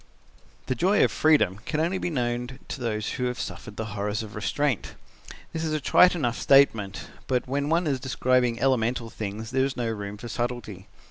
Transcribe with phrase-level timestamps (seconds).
[0.65, 4.23] "The joy of freedom can only be known to those who have suffered the horrors
[4.23, 4.95] of restraint.
[5.53, 9.77] That is a trite enough statement, but when one is describing elemental things there is
[9.77, 10.87] no room for subtlety.